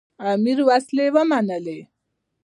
[0.31, 1.79] امیر وسلې ومنلې.